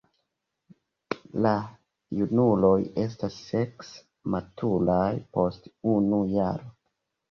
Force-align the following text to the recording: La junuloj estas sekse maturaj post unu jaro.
La 1.47 1.51
junuloj 2.21 2.73
estas 3.05 3.39
sekse 3.53 4.05
maturaj 4.39 5.07
post 5.41 5.75
unu 5.97 6.27
jaro. 6.39 6.79